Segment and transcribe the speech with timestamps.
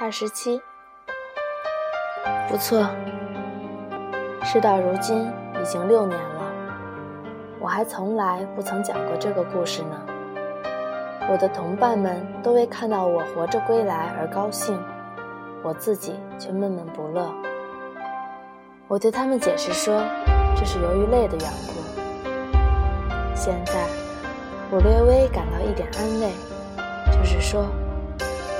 [0.00, 0.60] 二十七，
[2.48, 2.88] 不错。
[4.42, 5.30] 事到如今
[5.60, 6.52] 已经六年了，
[7.60, 10.09] 我还从来不曾讲过这个故事呢。
[11.30, 14.76] 我的同伴们都为看到我活着归来而高兴，
[15.62, 17.32] 我自己却闷闷不乐。
[18.88, 20.02] 我对他们解释说，
[20.56, 21.74] 这是由于累的缘故。
[23.32, 23.86] 现在，
[24.72, 26.32] 我略微感到一点安慰，
[27.16, 27.64] 就是说，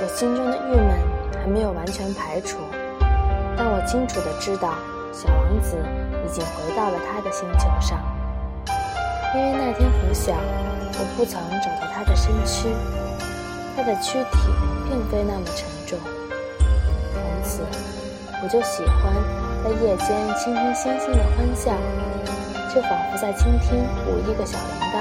[0.01, 1.21] 我心中的郁闷。
[1.41, 2.59] 还没有完全排除，
[3.57, 4.75] 但我清楚的知道，
[5.11, 5.75] 小王子
[6.23, 7.97] 已经回到了他的星球上。
[9.33, 12.67] 因为那天拂晓，我不曾找到他的身躯，
[13.77, 14.37] 他的躯体
[14.89, 15.97] 并非那么沉重。
[17.13, 17.61] 从此，
[18.43, 19.13] 我就喜欢
[19.63, 21.71] 在夜间倾听星星的欢笑，
[22.75, 24.95] 就仿佛在倾听五亿个小铃铛。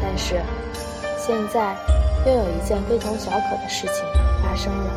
[0.00, 0.40] 但是，
[1.18, 1.74] 现在
[2.24, 4.04] 又有一件非同小可的事情
[4.40, 4.90] 发生了。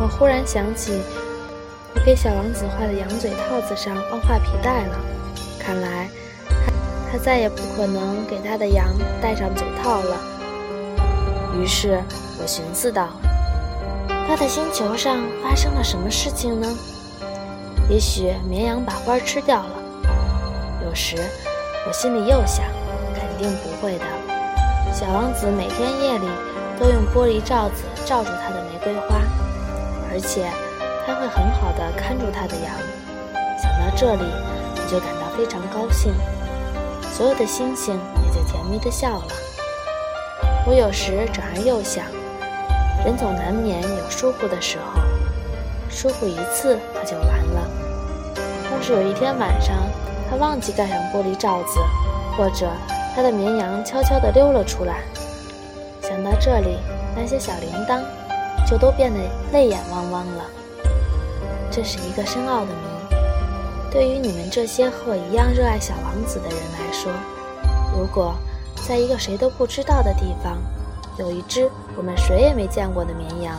[0.00, 1.02] 我忽然想起，
[2.02, 4.98] 我给小王子画的羊嘴套子上忘画皮带了。
[5.56, 6.10] 看来，
[7.06, 8.88] 他他再也不可能给他的羊
[9.20, 10.16] 戴上嘴套了。
[11.54, 12.02] 于是
[12.40, 13.10] 我寻思道
[14.26, 16.66] ：“他的星球上发生了什么事情呢？
[17.88, 19.70] 也许绵羊把花吃掉了。”
[20.84, 21.16] 有时，
[21.86, 22.64] 我心里又想，
[23.14, 24.04] 肯定不会的。
[24.92, 26.26] 小王子每天夜里
[26.80, 29.20] 都用玻璃罩子罩住他的玫瑰花。
[30.10, 30.50] 而且
[31.06, 32.72] 他会很好的看住他的羊。
[33.60, 36.12] 想到这里，我就感到非常高兴。
[37.12, 39.26] 所有的星星也就甜蜜的笑了。
[40.66, 42.04] 我有时转而又想，
[43.04, 45.00] 人总难免有疏忽的时候，
[45.90, 47.68] 疏忽一次他就完了。
[48.72, 49.76] 要是有一天晚上
[50.30, 51.80] 他忘记盖上玻璃罩子，
[52.36, 52.68] 或者
[53.14, 55.02] 他的绵羊悄悄地溜了出来，
[56.00, 56.78] 想到这里，
[57.14, 58.00] 那些小铃铛。
[58.64, 59.18] 就都变得
[59.52, 60.44] 泪眼汪汪了。
[61.72, 63.16] 这是一个深奥的谜。
[63.90, 67.10] 对于你们这些和我一样热爱小王子的人来说，
[67.96, 68.34] 如果
[68.86, 70.58] 在一个谁都不知道的地方，
[71.16, 73.58] 有一只我们谁也没见过的绵羊，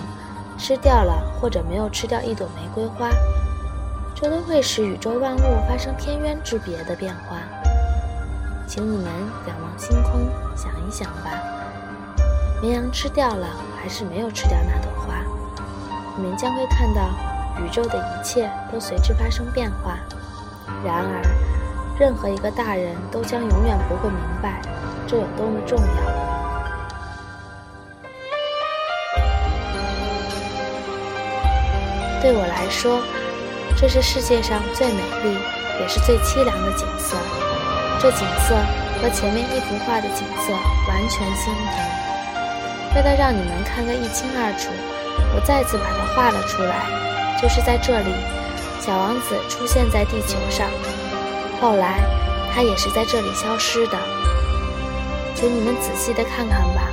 [0.59, 3.09] 吃掉了或者没有吃掉一朵玫瑰花，
[4.13, 7.37] 这都会使宇宙万物发生天渊之别的变化。
[8.67, 9.07] 请你们
[9.47, 10.21] 仰望星空，
[10.55, 11.41] 想一想吧。
[12.61, 15.15] 绵羊吃掉了，还是没有吃掉那朵花？
[16.15, 17.09] 你们将会看到，
[17.61, 19.97] 宇宙的一切都随之发生变化。
[20.83, 21.21] 然而，
[21.99, 24.61] 任何一个大人都将永远不会明白，
[25.07, 25.85] 这有多么重要。
[32.21, 33.01] 对我来说，
[33.75, 35.37] 这是世界上最美丽，
[35.81, 37.17] 也是最凄凉的景色。
[37.99, 38.55] 这景色
[39.01, 40.53] 和前面一幅画的景色
[40.87, 42.95] 完全相同。
[42.95, 44.69] 为了让你们看个一清二楚。
[45.35, 46.85] 我再次把它画了出来，
[47.43, 48.09] 就是在这里，
[48.79, 50.65] 小王子出现在地球上，
[51.59, 51.99] 后来
[52.55, 53.97] 他也是在这里消失的。
[55.35, 56.87] 请你们仔细的看看吧，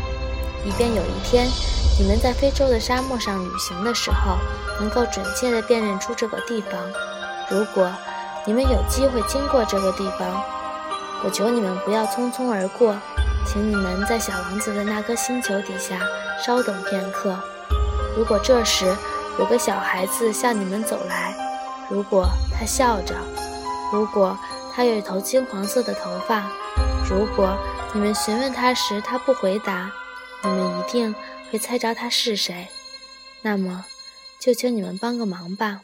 [0.65, 1.47] 以便有一天
[2.01, 4.39] 你们在非洲的沙漠上旅行的时候，
[4.81, 6.81] 能够准确的辨认出这个地方。
[7.49, 7.89] 如果
[8.45, 10.43] 你们有机会经过这个地方，
[11.23, 12.97] 我求你们不要匆匆而过，
[13.47, 16.01] 请你们在小王子的那颗星球底下
[16.45, 17.39] 稍等片刻。
[18.17, 18.93] 如果这时
[19.41, 21.35] 有个小孩子向你们走来，
[21.89, 23.17] 如果他笑着，
[23.91, 24.39] 如果
[24.71, 26.53] 他有一头金黄色的头发，
[27.09, 27.57] 如果
[27.95, 29.91] 你们询问他时他不回答，
[30.45, 31.15] 你们一定
[31.51, 32.69] 会猜着他是谁。
[33.41, 33.87] 那么，
[34.43, 35.81] 就请你们帮个忙吧，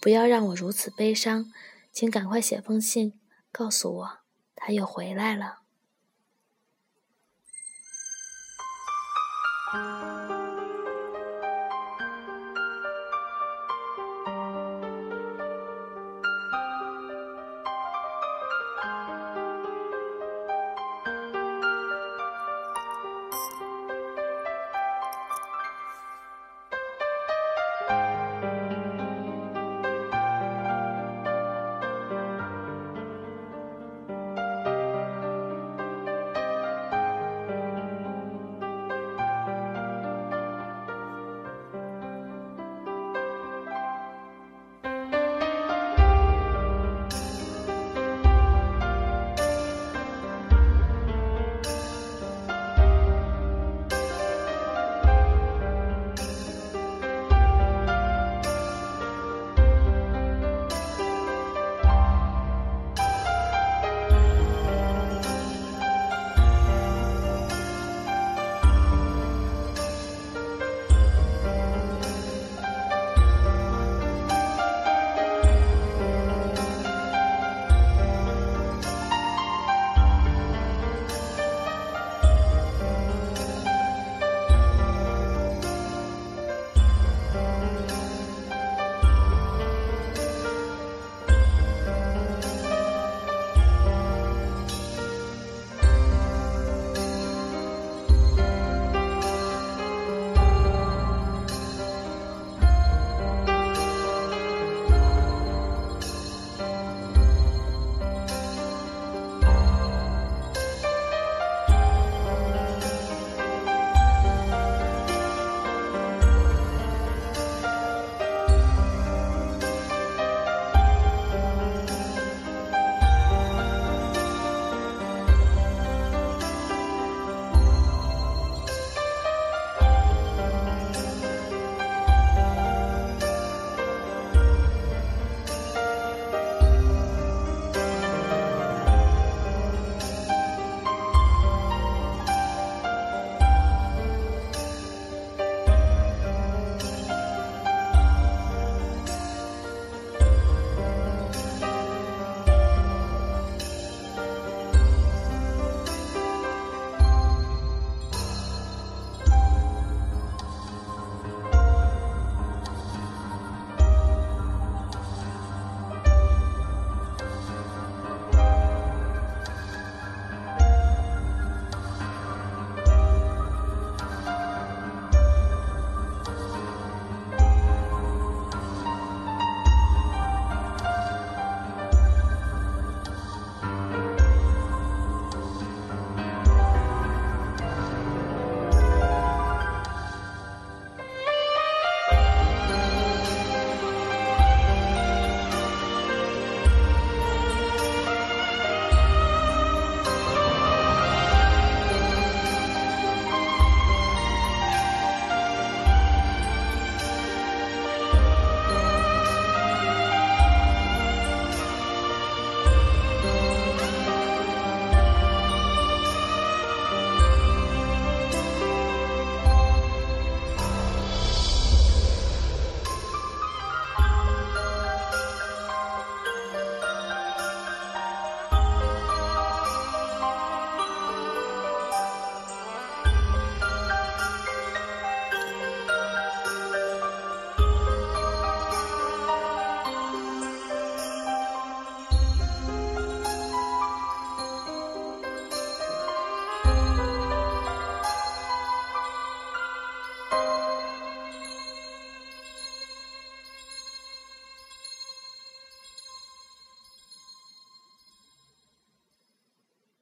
[0.00, 1.52] 不要让我如此悲伤，
[1.92, 3.20] 请赶快写封信
[3.52, 4.10] 告诉我
[4.56, 5.58] 他又回来了。